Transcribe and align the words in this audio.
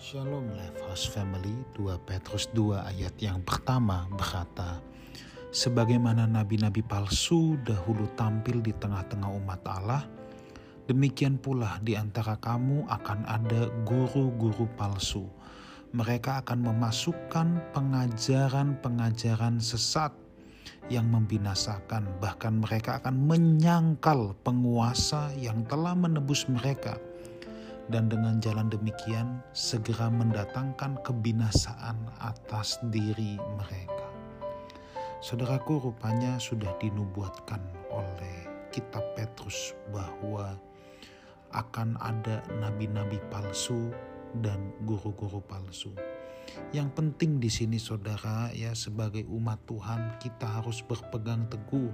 Shalom 0.00 0.56
Lifehouse 0.56 1.12
Family. 1.12 1.52
2 1.76 2.08
Petrus 2.08 2.48
2 2.56 2.72
ayat 2.88 3.20
yang 3.20 3.44
pertama 3.44 4.08
berkata 4.08 4.80
Sebagaimana 5.52 6.24
nabi-nabi 6.24 6.80
palsu 6.80 7.60
dahulu 7.60 8.08
tampil 8.16 8.64
di 8.64 8.72
tengah-tengah 8.72 9.28
umat 9.28 9.60
Allah 9.68 10.08
Demikian 10.88 11.36
pula 11.36 11.76
di 11.84 12.00
antara 12.00 12.40
kamu 12.40 12.88
akan 12.88 13.28
ada 13.28 13.68
guru-guru 13.84 14.64
palsu. 14.80 15.28
Mereka 15.92 16.48
akan 16.48 16.64
memasukkan 16.64 17.76
pengajaran-pengajaran 17.76 19.60
sesat 19.60 20.16
yang 20.88 21.12
membinasakan, 21.12 22.08
bahkan 22.24 22.56
mereka 22.56 23.04
akan 23.04 23.20
menyangkal 23.28 24.32
penguasa 24.48 25.28
yang 25.36 25.60
telah 25.68 25.92
menebus 25.92 26.48
mereka 26.48 26.96
dan 27.90 28.06
dengan 28.06 28.38
jalan 28.38 28.70
demikian 28.70 29.42
segera 29.50 30.06
mendatangkan 30.06 31.02
kebinasaan 31.02 31.98
atas 32.22 32.78
diri 32.94 33.34
mereka. 33.58 34.06
Saudaraku 35.20 35.90
rupanya 35.90 36.38
sudah 36.40 36.70
dinubuatkan 36.80 37.60
oleh 37.92 38.70
kitab 38.70 39.02
Petrus 39.18 39.74
bahwa 39.90 40.54
akan 41.50 41.98
ada 41.98 42.40
nabi-nabi 42.62 43.18
palsu 43.28 43.90
dan 44.38 44.70
guru-guru 44.86 45.42
palsu. 45.44 45.90
Yang 46.70 46.88
penting 46.94 47.42
di 47.42 47.50
sini 47.50 47.78
saudara 47.78 48.50
ya 48.54 48.74
sebagai 48.74 49.26
umat 49.26 49.58
Tuhan 49.66 50.18
kita 50.22 50.62
harus 50.62 50.82
berpegang 50.86 51.46
teguh 51.50 51.90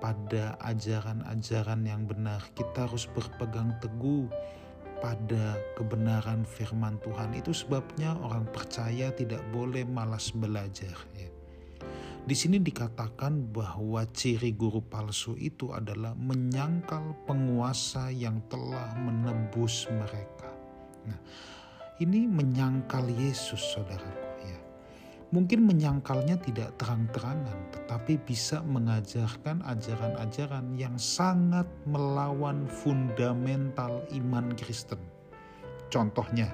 pada 0.00 0.56
ajaran-ajaran 0.64 1.82
yang 1.84 2.08
benar. 2.08 2.40
Kita 2.56 2.88
harus 2.88 3.04
berpegang 3.10 3.76
teguh 3.78 4.26
pada 5.00 5.58
kebenaran 5.74 6.46
firman 6.46 7.00
Tuhan. 7.02 7.34
Itu 7.34 7.50
sebabnya 7.50 8.14
orang 8.20 8.46
percaya 8.52 9.10
tidak 9.10 9.42
boleh 9.50 9.82
malas 9.88 10.30
belajar. 10.30 10.94
Ya. 11.18 11.28
Di 12.20 12.36
sini 12.36 12.62
dikatakan 12.62 13.50
bahwa 13.50 14.06
ciri 14.12 14.54
guru 14.54 14.84
palsu 14.84 15.34
itu 15.40 15.72
adalah 15.74 16.14
menyangkal 16.14 17.16
penguasa 17.26 18.12
yang 18.12 18.38
telah 18.46 18.94
menebus 19.00 19.88
mereka. 19.90 20.52
Nah, 21.08 21.18
ini 21.98 22.28
menyangkal 22.28 23.08
Yesus, 23.08 23.74
saudaraku. 23.74 24.29
Mungkin 25.30 25.62
menyangkalnya 25.62 26.42
tidak 26.42 26.74
terang-terangan, 26.82 27.54
tetapi 27.70 28.18
bisa 28.26 28.66
mengajarkan 28.66 29.62
ajaran-ajaran 29.62 30.74
yang 30.74 30.98
sangat 30.98 31.70
melawan 31.86 32.66
fundamental 32.66 34.02
iman 34.10 34.50
Kristen. 34.58 34.98
Contohnya, 35.86 36.50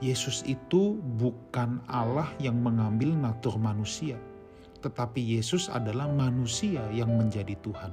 Yesus 0.00 0.40
itu 0.48 0.96
bukan 1.20 1.84
Allah 1.92 2.24
yang 2.40 2.56
mengambil 2.64 3.12
natur 3.12 3.60
manusia, 3.60 4.16
tetapi 4.80 5.20
Yesus 5.20 5.68
adalah 5.68 6.08
manusia 6.08 6.80
yang 6.96 7.12
menjadi 7.20 7.52
Tuhan. 7.60 7.92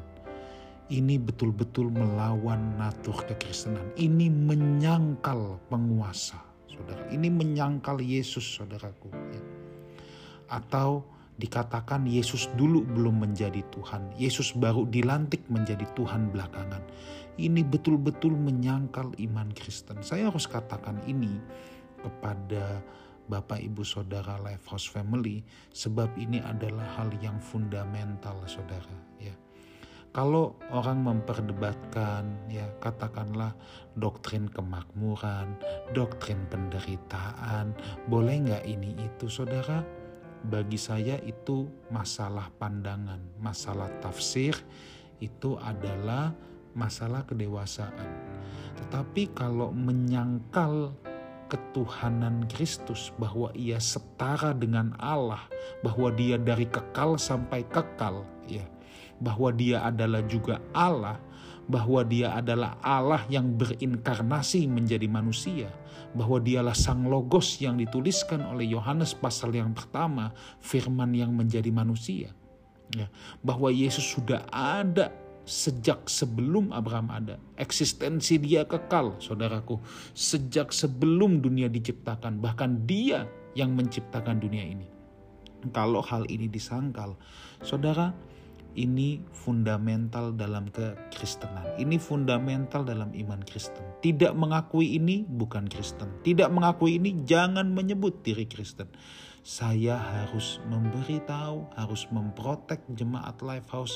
Ini 0.88 1.20
betul-betul 1.20 1.92
melawan 1.92 2.80
natur 2.80 3.28
kekristenan. 3.28 3.92
Ini 4.00 4.32
menyangkal 4.32 5.60
penguasa, 5.68 6.40
saudara. 6.72 7.04
Ini 7.12 7.28
menyangkal 7.28 8.00
Yesus, 8.00 8.56
saudaraku. 8.56 9.12
Ya 9.12 9.47
atau 10.48 11.06
dikatakan 11.38 12.10
Yesus 12.10 12.50
dulu 12.58 12.82
belum 12.82 13.22
menjadi 13.22 13.62
Tuhan, 13.70 14.18
Yesus 14.18 14.58
baru 14.58 14.90
dilantik 14.90 15.46
menjadi 15.48 15.86
Tuhan 15.94 16.34
belakangan. 16.34 16.82
Ini 17.38 17.62
betul-betul 17.62 18.34
menyangkal 18.34 19.14
iman 19.22 19.54
Kristen. 19.54 20.02
Saya 20.02 20.34
harus 20.34 20.50
katakan 20.50 20.98
ini 21.06 21.38
kepada 22.02 22.82
Bapak 23.30 23.62
Ibu 23.62 23.86
Saudara 23.86 24.42
Lifehouse 24.42 24.90
Family 24.90 25.46
sebab 25.70 26.10
ini 26.18 26.42
adalah 26.42 26.88
hal 26.98 27.14
yang 27.22 27.38
fundamental 27.38 28.42
Saudara 28.50 28.98
ya. 29.22 29.36
Kalau 30.16 30.58
orang 30.74 31.06
memperdebatkan 31.06 32.50
ya 32.50 32.66
katakanlah 32.82 33.54
doktrin 33.94 34.50
kemakmuran, 34.50 35.54
doktrin 35.94 36.42
penderitaan, 36.50 37.76
boleh 38.10 38.50
nggak 38.50 38.66
ini 38.66 38.98
itu 38.98 39.30
Saudara? 39.30 39.86
Bagi 40.46 40.78
saya 40.78 41.18
itu 41.26 41.66
masalah 41.90 42.54
pandangan, 42.62 43.20
masalah 43.42 43.90
tafsir 44.04 44.54
itu 45.18 45.58
adalah 45.58 46.34
masalah 46.78 47.26
kedewasaan. 47.26 48.10
Tetapi 48.78 49.34
kalau 49.34 49.74
menyangkal 49.74 50.94
ketuhanan 51.50 52.46
Kristus 52.52 53.10
bahwa 53.18 53.50
ia 53.58 53.82
setara 53.82 54.54
dengan 54.54 54.94
Allah, 55.02 55.42
bahwa 55.82 56.14
dia 56.14 56.38
dari 56.38 56.68
kekal 56.70 57.18
sampai 57.18 57.66
kekal, 57.72 58.28
ya. 58.46 58.64
Bahwa 59.18 59.50
dia 59.50 59.82
adalah 59.82 60.22
juga 60.30 60.62
Allah, 60.78 61.18
bahwa 61.68 62.02
dia 62.08 62.32
adalah 62.34 62.80
Allah 62.80 63.24
yang 63.28 63.60
berinkarnasi 63.60 64.66
menjadi 64.72 65.06
manusia, 65.06 65.68
bahwa 66.16 66.40
dialah 66.40 66.74
sang 66.74 67.06
logos 67.06 67.60
yang 67.60 67.76
dituliskan 67.76 68.42
oleh 68.48 68.72
Yohanes 68.72 69.12
pasal 69.12 69.52
yang 69.52 69.76
pertama, 69.76 70.32
firman 70.64 71.12
yang 71.12 71.36
menjadi 71.36 71.70
manusia. 71.70 72.32
Ya, 72.96 73.12
bahwa 73.44 73.68
Yesus 73.68 74.16
sudah 74.16 74.48
ada 74.48 75.12
sejak 75.48 76.08
sebelum 76.12 76.72
Abraham 76.72 77.12
ada. 77.12 77.36
Eksistensi 77.60 78.40
dia 78.40 78.64
kekal, 78.68 79.16
saudaraku. 79.20 79.80
Sejak 80.16 80.76
sebelum 80.76 81.44
dunia 81.44 81.72
diciptakan, 81.72 82.40
bahkan 82.40 82.84
dia 82.88 83.28
yang 83.56 83.76
menciptakan 83.76 84.40
dunia 84.40 84.64
ini. 84.64 84.88
Kalau 85.76 86.00
hal 86.00 86.28
ini 86.32 86.48
disangkal, 86.48 87.18
saudara, 87.60 88.14
ini 88.76 89.24
fundamental 89.32 90.36
dalam 90.36 90.68
kekristenan. 90.74 91.78
Ini 91.80 91.96
fundamental 92.02 92.84
dalam 92.84 93.16
iman 93.16 93.42
Kristen. 93.46 93.86
Tidak 94.04 94.34
mengakui 94.34 95.00
ini 95.00 95.24
bukan 95.24 95.70
Kristen. 95.72 96.10
Tidak 96.26 96.50
mengakui 96.52 97.00
ini 97.00 97.24
jangan 97.24 97.72
menyebut 97.72 98.26
diri 98.26 98.50
Kristen. 98.50 98.90
Saya 99.48 99.96
harus 99.96 100.60
memberitahu, 100.68 101.72
harus 101.80 102.04
memprotek 102.12 102.84
jemaat 102.92 103.40
Lifehouse 103.40 103.96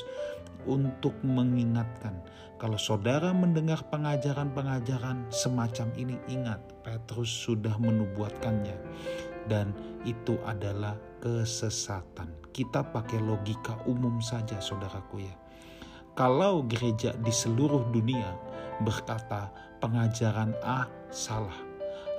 untuk 0.64 1.18
mengingatkan. 1.26 2.16
Kalau 2.62 2.78
saudara 2.78 3.34
mendengar 3.34 3.82
pengajaran-pengajaran 3.90 5.34
semacam 5.34 5.88
ini, 5.98 6.16
ingat 6.30 6.62
Petrus 6.86 7.28
sudah 7.28 7.74
menubuatkannya. 7.82 8.78
Dan 9.50 9.74
itu 10.06 10.38
adalah 10.46 10.98
kesesatan. 11.22 12.52
Kita 12.52 12.84
pakai 12.84 13.22
logika 13.22 13.80
umum 13.88 14.20
saja 14.20 14.60
saudaraku 14.60 15.24
ya. 15.24 15.36
Kalau 16.12 16.68
gereja 16.68 17.16
di 17.16 17.32
seluruh 17.32 17.88
dunia 17.90 18.36
berkata 18.84 19.48
pengajaran 19.80 20.52
A 20.60 20.86
salah. 21.08 21.56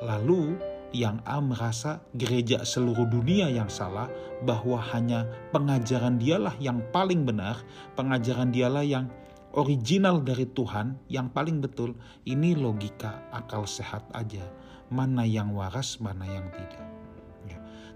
Lalu 0.01 0.57
yang 0.93 1.21
A 1.25 1.41
merasa 1.41 2.05
gereja 2.17 2.65
seluruh 2.65 3.09
dunia 3.09 3.49
yang 3.49 3.69
salah 3.69 4.09
bahwa 4.45 4.81
hanya 4.93 5.29
pengajaran 5.53 6.21
dialah 6.21 6.57
yang 6.61 6.81
paling 6.93 7.25
benar, 7.25 7.61
pengajaran 7.97 8.53
dialah 8.53 8.85
yang 8.85 9.09
original 9.57 10.21
dari 10.21 10.49
Tuhan 10.49 10.97
yang 11.09 11.29
paling 11.33 11.61
betul. 11.61 11.97
Ini 12.25 12.57
logika 12.57 13.29
akal 13.33 13.69
sehat 13.69 14.09
aja. 14.17 14.45
Mana 14.93 15.25
yang 15.25 15.57
waras, 15.57 15.97
mana 16.05 16.29
yang 16.29 16.49
tidak. 16.53 16.92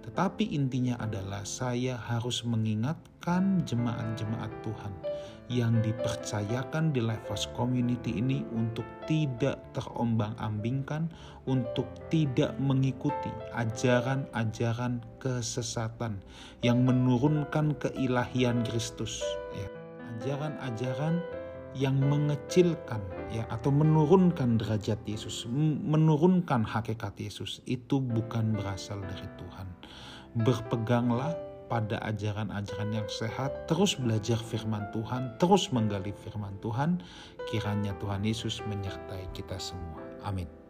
Tetapi 0.07 0.55
intinya 0.55 0.95
adalah 1.03 1.43
saya 1.43 1.99
harus 1.99 2.47
mengingatkan 2.47 3.67
jemaat-jemaat 3.67 4.53
Tuhan 4.63 4.95
yang 5.51 5.79
dipercayakan 5.83 6.91
di 6.95 7.03
Lifehouse 7.03 7.51
Community 7.55 8.19
ini 8.19 8.47
untuk 8.55 8.87
tidak 9.11 9.59
terombang-ambingkan, 9.75 11.11
untuk 11.47 11.87
tidak 12.11 12.55
mengikuti 12.63 13.31
ajaran-ajaran 13.55 15.03
kesesatan 15.19 16.23
yang 16.63 16.87
menurunkan 16.87 17.75
keilahian 17.79 18.63
Kristus. 18.67 19.23
Ya. 19.55 19.69
Yang 21.77 21.97
mengecilkan 22.09 23.03
ya 23.29 23.45
atau 23.53 23.69
menurunkan 23.69 24.57
derajat 24.57 24.97
Yesus, 25.05 25.45
menurunkan 25.85 26.65
hakikat 26.65 27.13
Yesus 27.21 27.61
itu 27.69 28.01
bukan 28.01 28.57
berasal 28.57 29.05
dari 29.05 29.29
Tuhan. 29.37 29.69
Berpeganglah 30.41 31.37
pada 31.67 31.99
ajaran-ajaran 32.07 32.91
yang 32.95 33.09
sehat, 33.11 33.67
terus 33.67 33.99
belajar 33.99 34.39
firman 34.39 34.87
Tuhan, 34.95 35.35
terus 35.37 35.69
menggali 35.75 36.15
firman 36.15 36.55
Tuhan, 36.63 37.03
kiranya 37.51 37.93
Tuhan 37.99 38.23
Yesus 38.23 38.63
menyertai 38.65 39.29
kita 39.35 39.59
semua. 39.59 40.01
Amin. 40.23 40.66